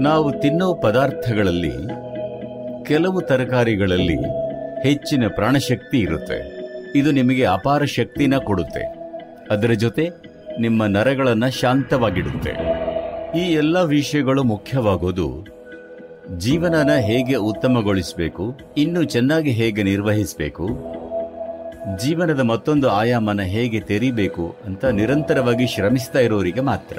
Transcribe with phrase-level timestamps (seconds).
[0.00, 1.72] ನಾವು ತಿನ್ನೋ ಪದಾರ್ಥಗಳಲ್ಲಿ
[2.84, 4.16] ಕೆಲವು ತರಕಾರಿಗಳಲ್ಲಿ
[4.82, 6.38] ಹೆಚ್ಚಿನ ಪ್ರಾಣಶಕ್ತಿ ಇರುತ್ತೆ.
[6.98, 8.84] ಇದು ನಿಮಗೆ ಅಪಾರ ಶಕ್ತಿನ ಕೊಡುತ್ತೆ.
[9.50, 10.10] ಅದರ ಜೊತೆ
[10.60, 12.52] ನಿಮ್ಮ ನರಗಳನ್ನು ಶಾಂತವಾಗಿಡುತ್ತೆ.
[13.38, 15.58] ಈ ಎಲ್ಲ ವಿಷಯಗಳು ಮುಖ್ಯವಾಗೋದು
[16.36, 20.68] ಜೀವನನ ಹೇಗೆ ಉತ್ತಮಗೊಳಿಸಬೇಕು, ಇನ್ನೂ ಚೆನ್ನಾಗಿ ಹೇಗೆ ನಿರ್ವಹಿಸಬೇಕು,
[21.96, 26.98] ಜೀವನದ ಮತ್ತೊಂದು ಆಯಾಮನ ಹೇಗೆ ತೆರಿಬೇಕು ಅಂತ ನಿರಂತರವಾಗಿ ಶ್ರಮಿಸ್ತಾ ಇರೋರಿಗೆ ಮಾತ್ರ.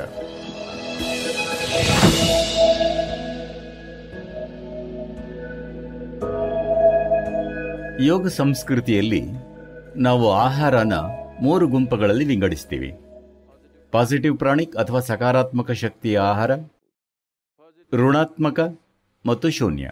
[7.99, 9.21] ಯೋಗ ಸಂಸ್ಕೃತಿಯಲ್ಲಿ
[9.95, 10.93] ನಾವು ಆಹಾರನ
[11.41, 12.91] ಮೂರು ಗುಂಪುಗಳಲ್ಲಿ ವಿಂಗಡಿಸ್ತೀವಿ.
[13.91, 16.51] ಪಾಸಿಟಿವ್ ಪ್ರಾಣಿಕ್ ಅಥವಾ ಸಕಾರಾತ್ಮಕ ಶಕ್ತಿಯ ಆಹಾರ,
[17.93, 18.59] ಋಣಾತ್ಮಕ
[19.25, 19.91] ಮತ್ತು ಶೂನ್ಯ.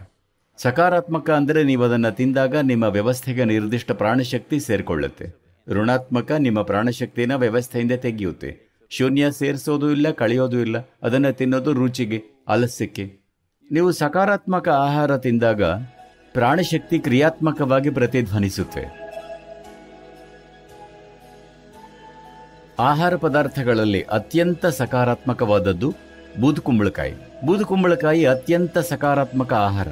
[0.56, 5.28] ಸಕಾರಾತ್ಮಕ ಅಂದರೆ ನೀವು ಅದನ್ನು ತಿಂದಾಗ ನಿಮ್ಮ ವ್ಯವಸ್ಥೆಗೆ ನಿರ್ದಿಷ್ಟ ಪ್ರಾಣಶಕ್ತಿ ಸೇರಿಕೊಳ್ಳುತ್ತೆ.
[5.68, 8.50] ಋಣಾತ್ಮಕ ನಿಮ್ಮ ಪ್ರಾಣಶಕ್ತಿನ ವ್ಯವಸ್ಥೆಯಿಂದ ತೆಗೆಯುತ್ತೆ.
[8.90, 10.76] ಶೂನ್ಯ ಸೇರಿಸೋದು ಇಲ್ಲ, ಕಳೆಯೋದು ಇಲ್ಲ.
[11.02, 13.06] ಅದನ್ನು ತಿನ್ನೋದು ರುಚಿಗೆ, ಆಲಸ್ಯಕ್ಕೆ.
[13.70, 15.62] ನೀವು ಸಕಾರಾತ್ಮಕ ಆಹಾರ ತಿಂದಾಗ
[16.34, 18.82] ಪ್ರಾಣಶಕ್ತಿ ಕ್ರಿಯಾತ್ಮಕವಾಗಿ ಪ್ರತಿಧ್ವನಿಸುತ್ತೆ.
[22.80, 25.88] ಆಹಾರ ಪದಾರ್ಥಗಳಲ್ಲಿ ಅತ್ಯಂತ ಸಕಾರಾತ್ಮಕವಾದದ್ದು
[26.40, 27.14] ಬೂದುಕುಂಬಳಕಾಯಿ.
[27.46, 29.88] ಬೂದುಕುಂಬಳಕಾಯಿ ಅತ್ಯಂತ ಸಕಾರಾತ್ಮಕ ಆಹಾರ.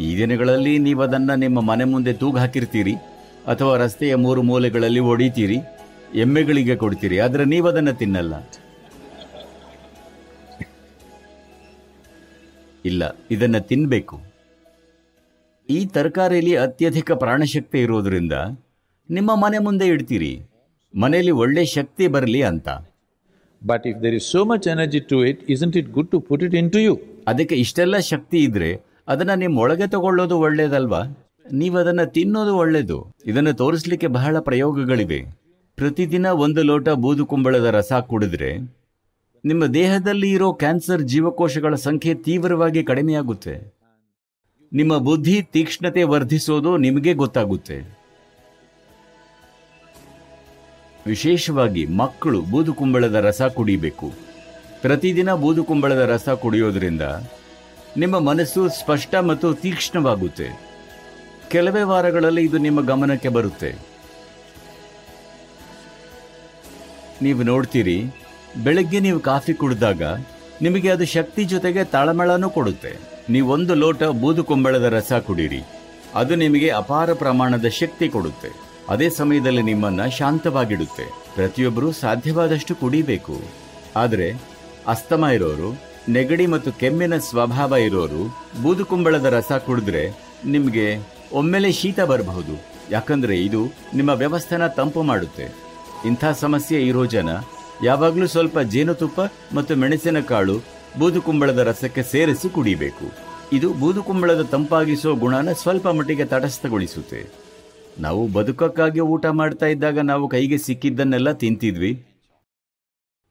[0.00, 2.94] ಈ ದಿನಗಳಲ್ಲಿ ನೀವು ಅದನ್ನ ನಿಮ್ಮ ಮನೆ ಮುಂದೆ ತೂಗು ಹಾಕಿರ್ತೀರಿ,
[3.46, 5.58] ಅಥವಾ ರಸ್ತೆಯ ಮೂರು ಮೂಲೆಗಳಲ್ಲಿ ಹೊಡಿತೀರಿ
[6.24, 8.34] ಎಮ್ಮೆಗಳಿಗೆ ಕೊಡ್ತೀರಿ, ಆದರೆ ನೀವು ಅದನ್ನು ತಿನ್ನಲ್ಲ.
[12.84, 14.16] ಇಲ್ಲ, ಇದನ್ನ ತಿನ್ಬೇಕು.
[15.72, 18.32] ಈ ತರಕಾರಿಯಲ್ಲಿ ಅತ್ಯಧಿಕ ಪ್ರಾಣಶಕ್ತಿ ಇರೋದ್ರಿಂದ
[19.10, 20.32] ನಿಮ್ಮ ಮನೆ ಮುಂದೆ ಇಡ್ತೀರಿ.
[20.94, 22.68] ಮನೆಯಲ್ಲಿ ಒಳ್ಳೆ ಶಕ್ತಿ ಬರಲಿ ಅಂತ.
[23.66, 26.54] But if there is so much energy to it it, it good to put it
[26.72, 31.02] into you ಅದಕ್ಕೆ ಇಷ್ಟೆಲ್ಲ ಶಕ್ತಿ ಇದ್ರೆ ಅದನ್ನ ನಿಮ್ಮ ಒಳಗೆ ತಗೊಳ್ಳೋದು ಒಳ್ಳೇದಲ್ವಾ?
[31.52, 32.98] ನೀವು ಅದನ್ನ ತಿನ್ನೋದು ಒಳ್ಳೇದು.
[33.26, 35.20] ಇದನ್ನು ತೋರಿಸ್ಲಿಕ್ಕೆ ಬಹಳ ಪ್ರಯೋಗಗಳಿವೆ.
[35.76, 38.50] ಪ್ರತಿದಿನ ಒಂದು ಲೋಟ ಬೂದು ಕುಂಬಳದ ರಸ ಕುಡಿದ್ರೆ
[39.44, 43.81] ನಿಮ್ಮ ದೇಹದಲ್ಲಿ ಇರೋ ಕ್ಯಾನ್ಸರ್ ಜೀವಕೋಶಗಳ ಸಂಖ್ಯೆ ತೀವ್ರವಾಗಿ ಕಡಿಮೆಯಾಗುತ್ತೆ.
[44.78, 47.76] ನಿಮ್ಮ ಬುದ್ಧಿ ತೀಕ್ಷ್ಣತೆ ವರ್ಧಿಸೋದು ನಿಮಗೆ ಗೊತ್ತಾಗುತ್ತೆ.
[51.10, 54.08] ವಿಶೇಷವಾಗಿ ಮಕ್ಕಳು ಬೂದುಕುಂಬಳದ ರಸ ಕುಡಿಬೇಕು.
[54.82, 57.04] ಪ್ರತಿದಿನ ಬೂದುಕುಂಬಳದ ರಸ ಕುಡಿಯೋದ್ರಿಂದ
[58.02, 60.48] ನಿಮ್ಮ ಮನಸ್ಸು ಸ್ಪಷ್ಟ ಮತ್ತು ತೀಕ್ಷ್ಣವಾಗುತ್ತೆ.
[61.52, 63.70] ಕೆಲವೇ ವಾರಗಳಲ್ಲಿ ಇದು ನಿಮ್ಮ ಗಮನಕ್ಕೆ ಬರುತ್ತೆ.
[67.24, 67.98] ನೀವು ನೋಡ್ತೀರಿ,
[68.64, 70.02] ಬೆಳಗ್ಗೆ ನೀವು ಕಾಫಿ ಕುಡಿದಾಗ
[70.64, 72.92] ನಿಮಗೆ ಅದು ಶಕ್ತಿ ಜೊತೆಗೆ ತಾಳಮಳನೂ ಕೊಡುತ್ತೆ.
[73.30, 75.62] ನೀವೊಂದು ಲೋಟ ಬೂದು ಕುಂಬಳದ ರಸ ಕುಡೀರಿ
[76.14, 78.48] ಅದು ನಿಮಗೆ ಅಪಾರ ಪ್ರಮಾಣದ ಶಕ್ತಿ ಕೊಡುತ್ತೆ.
[78.88, 81.04] ಅದೇ ಸಮಯದಲ್ಲಿ ನಿಮ್ಮನ್ನ ಶಾಂತವಾಗಿಡುತ್ತೆ.
[81.34, 83.40] ಪ್ರತಿಯೊಬ್ಬರೂ ಸಾಧ್ಯವಾದಷ್ಟು ಕುಡಿಬೇಕು.
[83.96, 84.32] ಆದರೆ,
[84.86, 90.10] ಅಸ್ತಮ ಇರೋರು, ನೆಗಡಿ ಮತ್ತು ಕೆಮ್ಮಿನ ಸ್ವಭಾವ ಇರೋರು ಬೂದುಕುಂಬಳದ ರಸ ಕುಡಿದ್ರೆ
[90.44, 90.98] ನಿಮಗೆ
[91.32, 92.64] ಒಮ್ಮೆಲೆ ಶೀತ ಬರಬಹುದು.
[92.90, 95.54] ಯಾಕಂದ್ರೆ ಇದು ನಿಮ್ಮ ವ್ಯವಸ್ಥೆನ ತಂಪು ಮಾಡುತ್ತೆ.
[96.06, 97.28] ಇಂಥ ಸಮಸ್ಯೆ ಇರೋ ಜನ
[97.84, 99.20] ಯಾವಾಗಲೂ ಸ್ವಲ್ಪ ಜೇನುತುಪ್ಪ
[99.54, 100.60] ಮತ್ತು ಮೆಣಸಿನಕಾಳು
[100.98, 103.06] ಬೂದುಕುಂಬಳದ ರಸಕ್ಕೆ ಸೇರಿಸಿ ಕುಡಿಬೇಕು.
[103.52, 107.20] ಇದು ಬೂದುಕುಂಬಳದ ತಂಪಾಗಿಸೋ ಗುಣನ ಸ್ವಲ್ಪ ಮಟ್ಟಿಗೆ ತಟಸ್ಥಗೊಳಿಸುತ್ತೆ.
[107.98, 111.92] ನಾವು ಬದುಕಕ್ಕಾಗಿ ಊಟ ಮಾಡ್ತಾ ಇದ್ದಾಗ ನಾವು ಕೈಗೆ ಸಿಕ್ಕಿದ್ದನ್ನೆಲ್ಲ ತಿಂತಿದ್ವಿ.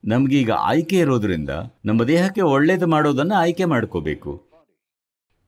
[0.04, 1.50] ನಮಗೀಗ ಆಯ್ಕೆ ಇರೋದ್ರಿಂದ
[1.84, 4.32] ನಮ್ಮ ದೇಹಕ್ಕೆ ಒಳ್ಳೇದು ಮಾಡೋದನ್ನು ಆಯ್ಕೆ ಮಾಡ್ಕೋಬೇಕು.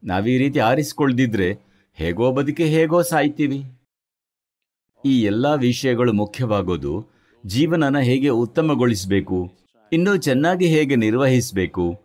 [0.03, 1.49] ನಾವೀ ರೀತಿ ಆರಿಸಿಕೊಳ್ದಿದ್ರೆ
[1.99, 3.61] ಹೇಗೋ ಬದುಕೆ ಹೇಗೋ ಸಾಯ್ತೀವಿ.
[5.05, 6.95] ಈ ಎಲ್ಲ ವಿಷಯಗಳು ಮುಖ್ಯವಾಗೋದು
[7.45, 9.39] ಜೀವನನ ಹೇಗೆ ಉತ್ತಮಗೊಳಿಸಬೇಕು,
[9.93, 12.04] ಇನ್ನೂ ಚೆನ್ನಾಗಿ ಹೇಗೆ ನಿರ್ವಹಿಸಬೇಕು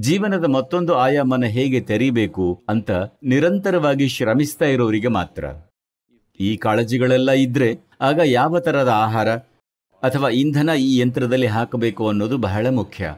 [0.00, 2.90] ಜೀವನದ ಮತ್ತೊಂದು ಆಯಾಮನ ಹೇಗೆ ತೆರೀಬೇಕು ಅಂತ
[3.22, 5.44] ನಿರಂತರವಾಗಿ ಶ್ರಮಿಸ್ತಾ ಇರೋರಿಗೆ ಮಾತ್ರ.
[6.40, 9.28] ಈ ಕಾಳಜಿಗಳೆಲ್ಲ ಇದ್ರೆ ಆಗ ಯಾವ ತರದ ಆಹಾರ
[10.02, 13.14] ಅಥವಾ ಇಂಧನ ಈ ಯಂತ್ರದಲ್ಲಿ ಹಾಕಬೇಕು ಅನ್ನೋದು ಬಹಳ ಮುಖ್ಯ.